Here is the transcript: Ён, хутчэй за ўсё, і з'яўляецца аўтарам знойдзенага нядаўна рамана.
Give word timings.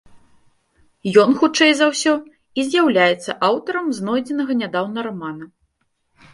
Ён, 1.23 1.29
хутчэй 1.41 1.73
за 1.81 1.85
ўсё, 1.91 2.13
і 2.61 2.65
з'яўляецца 2.71 3.31
аўтарам 3.51 3.95
знойдзенага 4.01 4.53
нядаўна 4.65 4.99
рамана. 5.13 5.45